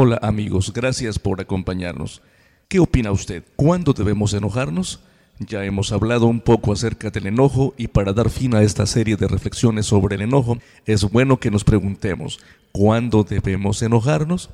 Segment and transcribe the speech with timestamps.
[0.00, 2.22] Hola amigos, gracias por acompañarnos.
[2.68, 3.42] ¿Qué opina usted?
[3.56, 5.00] ¿Cuándo debemos enojarnos?
[5.40, 9.16] Ya hemos hablado un poco acerca del enojo y para dar fin a esta serie
[9.16, 12.38] de reflexiones sobre el enojo, es bueno que nos preguntemos,
[12.70, 14.50] ¿cuándo debemos enojarnos?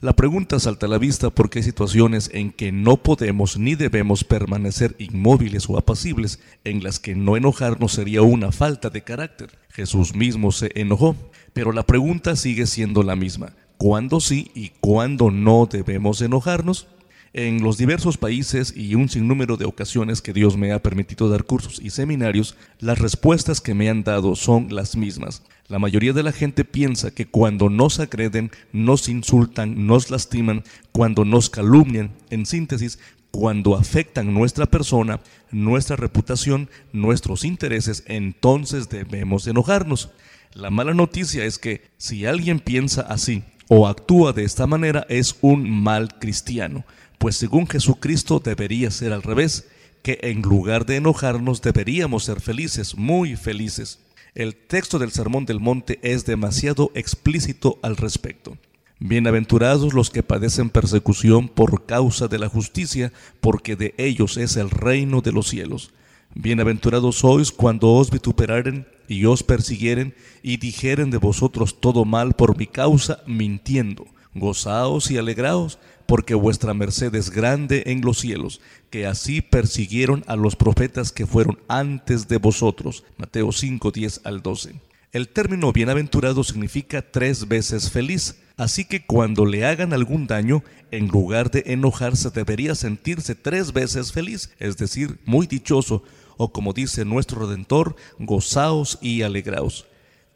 [0.00, 4.24] La pregunta salta a la vista porque hay situaciones en que no podemos ni debemos
[4.24, 9.58] permanecer inmóviles o apacibles, en las que no enojarnos sería una falta de carácter.
[9.68, 11.16] Jesús mismo se enojó,
[11.52, 13.52] pero la pregunta sigue siendo la misma.
[13.78, 16.86] ¿Cuándo sí y cuándo no debemos enojarnos?
[17.34, 21.44] En los diversos países y un sinnúmero de ocasiones que Dios me ha permitido dar
[21.44, 25.42] cursos y seminarios, las respuestas que me han dado son las mismas.
[25.68, 31.26] La mayoría de la gente piensa que cuando nos agreden, nos insultan, nos lastiman, cuando
[31.26, 32.98] nos calumnian, en síntesis,
[33.30, 40.08] cuando afectan nuestra persona, nuestra reputación, nuestros intereses, entonces debemos enojarnos.
[40.54, 45.36] La mala noticia es que si alguien piensa así o actúa de esta manera es
[45.40, 46.84] un mal cristiano
[47.18, 49.68] pues según Jesucristo debería ser al revés,
[50.02, 54.00] que en lugar de enojarnos deberíamos ser felices, muy felices.
[54.34, 58.58] El texto del Sermón del Monte es demasiado explícito al respecto.
[58.98, 64.70] Bienaventurados los que padecen persecución por causa de la justicia, porque de ellos es el
[64.70, 65.92] reino de los cielos.
[66.38, 72.58] Bienaventurados sois cuando os vituperaren y os persiguieren y dijeren de vosotros todo mal por
[72.58, 74.04] mi causa, mintiendo.
[74.34, 78.60] Gozaos y alegraos, porque vuestra merced es grande en los cielos,
[78.90, 83.04] que así persiguieron a los profetas que fueron antes de vosotros.
[83.16, 84.74] Mateo 5, 10 al 12.
[85.12, 91.08] El término bienaventurado significa tres veces feliz, así que cuando le hagan algún daño, en
[91.08, 96.02] lugar de enojarse debería sentirse tres veces feliz, es decir, muy dichoso,
[96.36, 99.86] o como dice nuestro Redentor, gozaos y alegraos.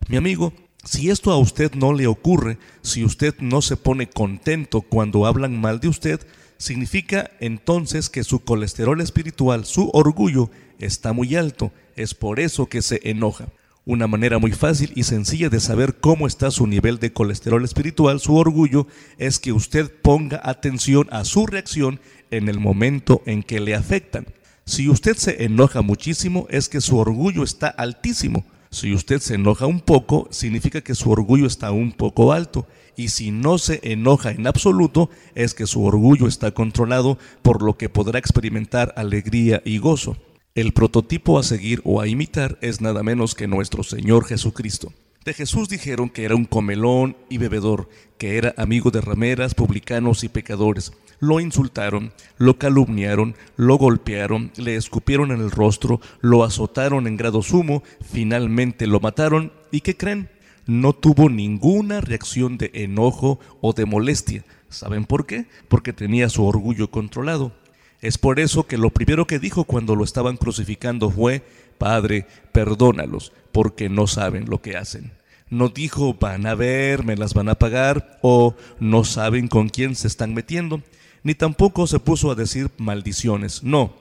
[0.09, 0.53] Mi amigo,
[0.85, 5.61] si esto a usted no le ocurre, si usted no se pone contento cuando hablan
[5.61, 6.21] mal de usted,
[6.57, 11.73] significa entonces que su colesterol espiritual, su orgullo, está muy alto.
[11.97, 13.49] Es por eso que se enoja.
[13.87, 18.21] Una manera muy fácil y sencilla de saber cómo está su nivel de colesterol espiritual,
[18.21, 18.87] su orgullo,
[19.19, 22.01] es que usted ponga atención a su reacción
[22.31, 24.27] en el momento en que le afectan.
[24.65, 28.45] Si usted se enoja muchísimo, es que su orgullo está altísimo.
[28.71, 32.69] Si usted se enoja un poco, significa que su orgullo está un poco alto.
[32.97, 37.77] Y si no se enoja en absoluto, es que su orgullo está controlado, por lo
[37.77, 40.17] que podrá experimentar alegría y gozo.
[40.55, 44.93] El prototipo a seguir o a imitar es nada menos que nuestro Señor Jesucristo.
[45.25, 47.89] De Jesús dijeron que era un comelón y bebedor,
[48.19, 54.77] que era amigo de rameras, publicanos y pecadores lo insultaron, lo calumniaron, lo golpearon, le
[54.77, 60.31] escupieron en el rostro, lo azotaron en grado sumo, finalmente lo mataron y ¿qué creen?
[60.67, 64.45] No tuvo ninguna reacción de enojo o de molestia.
[64.69, 65.47] ¿Saben por qué?
[65.69, 67.53] Porque tenía su orgullo controlado.
[68.01, 71.43] Es por eso que lo primero que dijo cuando lo estaban crucificando fue,
[71.77, 75.13] Padre, perdónalos, porque no saben lo que hacen.
[75.51, 79.97] No dijo, van a ver, me las van a pagar, o no saben con quién
[79.97, 80.83] se están metiendo
[81.23, 83.63] ni tampoco se puso a decir maldiciones.
[83.63, 83.93] No,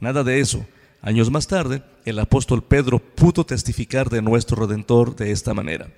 [0.00, 0.66] nada de eso.
[1.02, 5.88] Años más tarde, el apóstol Pedro pudo testificar de nuestro Redentor de esta manera.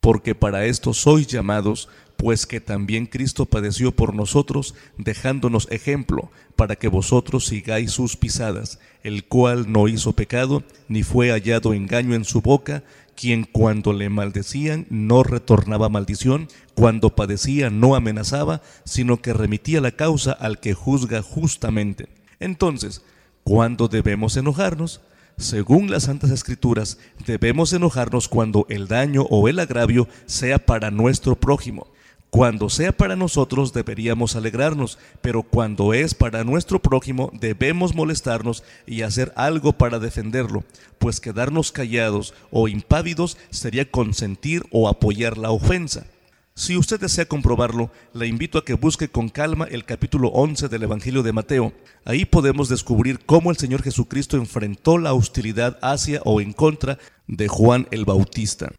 [0.00, 1.88] Porque para esto sois llamados,
[2.22, 8.78] pues que también Cristo padeció por nosotros, dejándonos ejemplo, para que vosotros sigáis sus pisadas,
[9.02, 12.84] el cual no hizo pecado, ni fue hallado engaño en su boca,
[13.16, 19.90] quien cuando le maldecían no retornaba maldición, cuando padecía no amenazaba, sino que remitía la
[19.90, 22.06] causa al que juzga justamente.
[22.38, 23.02] Entonces,
[23.42, 25.00] ¿cuándo debemos enojarnos?
[25.38, 31.34] Según las Santas Escrituras, debemos enojarnos cuando el daño o el agravio sea para nuestro
[31.34, 31.91] prójimo.
[32.32, 39.02] Cuando sea para nosotros deberíamos alegrarnos, pero cuando es para nuestro prójimo debemos molestarnos y
[39.02, 40.64] hacer algo para defenderlo,
[40.98, 46.06] pues quedarnos callados o impávidos sería consentir o apoyar la ofensa.
[46.54, 50.84] Si usted desea comprobarlo, le invito a que busque con calma el capítulo 11 del
[50.84, 51.74] Evangelio de Mateo.
[52.06, 56.96] Ahí podemos descubrir cómo el Señor Jesucristo enfrentó la hostilidad hacia o en contra
[57.26, 58.72] de Juan el Bautista.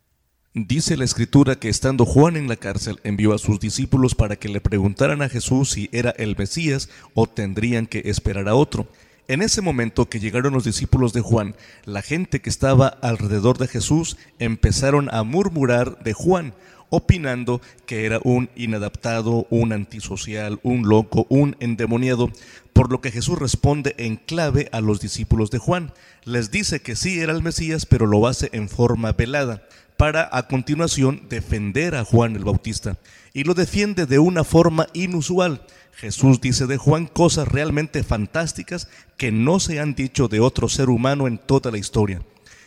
[0.56, 4.50] Dice la escritura que estando Juan en la cárcel envió a sus discípulos para que
[4.50, 8.88] le preguntaran a Jesús si era el Mesías o tendrían que esperar a otro.
[9.28, 11.56] En ese momento que llegaron los discípulos de Juan,
[11.86, 16.54] la gente que estaba alrededor de Jesús empezaron a murmurar de Juan,
[16.92, 22.30] opinando que era un inadaptado, un antisocial, un loco, un endemoniado,
[22.74, 25.94] por lo que Jesús responde en clave a los discípulos de Juan.
[26.26, 29.64] Les dice que sí era el Mesías, pero lo hace en forma velada
[29.98, 32.98] para a continuación defender a Juan el Bautista.
[33.34, 35.66] Y lo defiende de una forma inusual.
[35.95, 38.88] Jesús dice de Juan cosas realmente fantásticas
[39.18, 42.22] que no se han dicho de otro ser humano en toda la historia.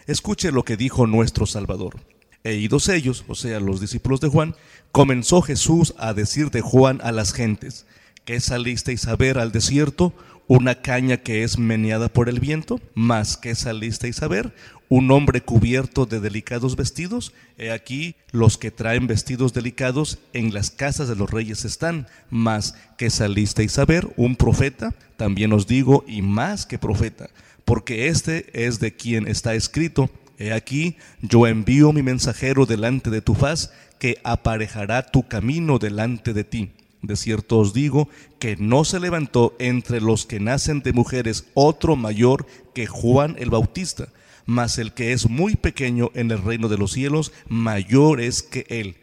[0.06, 2.00] Escuche lo que dijo nuestro Salvador.
[2.44, 4.54] E idos ellos, o sea, los discípulos de Juan,
[4.92, 7.86] comenzó Jesús a decir de Juan a las gentes,
[8.24, 10.14] ¿qué salisteis a ver al desierto?
[10.48, 12.80] ¿Una caña que es meneada por el viento?
[12.94, 14.54] ¿Más que salisteis a ver?
[14.88, 17.32] ¿Un hombre cubierto de delicados vestidos?
[17.58, 22.06] He aquí, los que traen vestidos delicados en las casas de los reyes están.
[22.30, 24.06] ¿Más que salisteis a ver?
[24.16, 24.94] ¿Un profeta?
[25.16, 27.28] También os digo, y más que profeta,
[27.64, 33.22] porque este es de quien está escrito, He aquí, yo envío mi mensajero delante de
[33.22, 36.70] tu faz, que aparejará tu camino delante de ti.
[37.06, 38.08] De cierto os digo
[38.40, 43.50] que no se levantó entre los que nacen de mujeres otro mayor que Juan el
[43.50, 44.08] Bautista,
[44.44, 48.66] mas el que es muy pequeño en el reino de los cielos, mayor es que
[48.68, 48.96] él.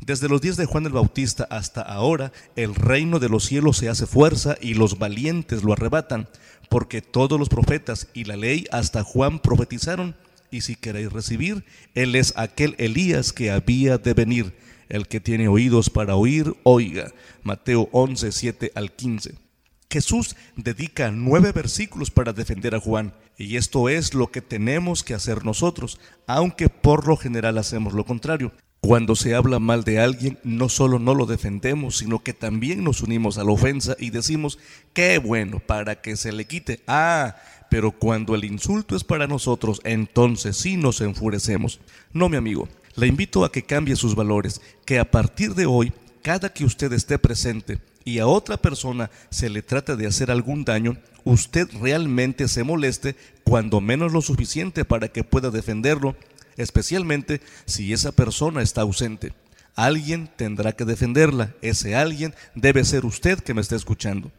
[0.00, 3.88] Desde los días de Juan el Bautista hasta ahora, el reino de los cielos se
[3.88, 6.28] hace fuerza y los valientes lo arrebatan,
[6.68, 10.16] porque todos los profetas y la ley hasta Juan profetizaron
[10.50, 11.64] y si queréis recibir,
[11.94, 14.54] Él es aquel Elías que había de venir.
[14.88, 17.12] El que tiene oídos para oír, oiga.
[17.42, 19.34] Mateo 11, 7 al 15.
[19.94, 25.14] Jesús dedica nueve versículos para defender a Juan, y esto es lo que tenemos que
[25.14, 28.52] hacer nosotros, aunque por lo general hacemos lo contrario.
[28.80, 33.02] Cuando se habla mal de alguien, no solo no lo defendemos, sino que también nos
[33.02, 34.58] unimos a la ofensa y decimos,
[34.92, 36.80] qué bueno, para que se le quite.
[36.86, 37.36] Ah,
[37.70, 41.80] pero cuando el insulto es para nosotros, entonces sí nos enfurecemos.
[42.12, 45.92] No, mi amigo, le invito a que cambie sus valores, que a partir de hoy,
[46.22, 50.64] cada que usted esté presente y a otra persona se le trate de hacer algún
[50.64, 56.16] daño, usted realmente se moleste cuando menos lo suficiente para que pueda defenderlo,
[56.56, 59.32] especialmente si esa persona está ausente.
[59.74, 64.30] Alguien tendrá que defenderla, ese alguien debe ser usted que me está escuchando.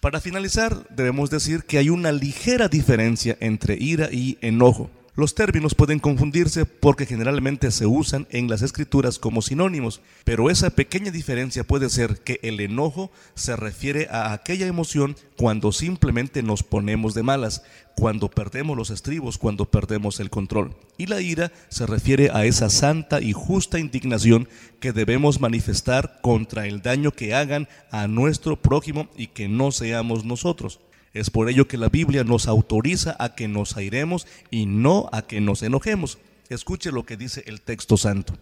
[0.00, 4.90] Para finalizar, debemos decir que hay una ligera diferencia entre ira y enojo.
[5.16, 10.68] Los términos pueden confundirse porque generalmente se usan en las escrituras como sinónimos, pero esa
[10.68, 16.62] pequeña diferencia puede ser que el enojo se refiere a aquella emoción cuando simplemente nos
[16.62, 17.62] ponemos de malas,
[17.94, 20.76] cuando perdemos los estribos, cuando perdemos el control.
[20.98, 26.66] Y la ira se refiere a esa santa y justa indignación que debemos manifestar contra
[26.66, 30.78] el daño que hagan a nuestro prójimo y que no seamos nosotros.
[31.16, 35.22] Es por ello que la Biblia nos autoriza a que nos airemos y no a
[35.22, 36.18] que nos enojemos.
[36.50, 38.34] Escuche lo que dice el texto santo.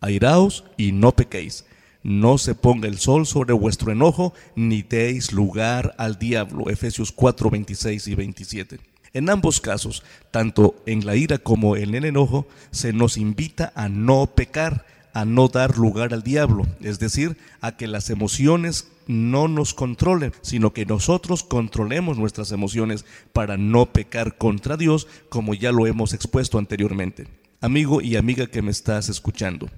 [0.00, 1.66] Airaos y no pequéis.
[2.02, 6.68] No se ponga el sol sobre vuestro enojo, ni deis lugar al diablo.
[6.68, 8.80] Efesios 4, 26 y 27.
[9.12, 10.02] En ambos casos,
[10.32, 14.84] tanto en la ira como en el enojo, se nos invita a no pecar,
[15.14, 20.32] a no dar lugar al diablo, es decir, a que las emociones no nos controlen,
[20.42, 26.12] sino que nosotros controlemos nuestras emociones para no pecar contra Dios, como ya lo hemos
[26.12, 27.26] expuesto anteriormente.
[27.60, 29.68] Amigo y amiga que me estás escuchando,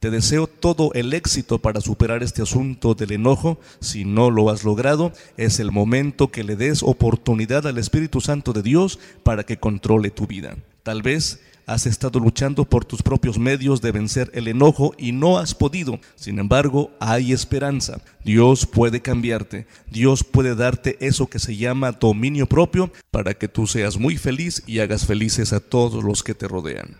[0.00, 3.60] te deseo todo el éxito para superar este asunto del enojo.
[3.80, 8.54] Si no lo has logrado, es el momento que le des oportunidad al Espíritu Santo
[8.54, 10.56] de Dios para que controle tu vida.
[10.82, 15.38] Tal vez Has estado luchando por tus propios medios de vencer el enojo y no
[15.38, 16.00] has podido.
[16.16, 18.00] Sin embargo, hay esperanza.
[18.24, 19.66] Dios puede cambiarte.
[19.90, 24.62] Dios puede darte eso que se llama dominio propio para que tú seas muy feliz
[24.66, 26.96] y hagas felices a todos los que te rodean.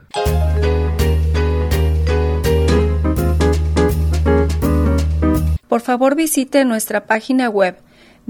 [5.69, 7.77] Por favor visite nuestra página web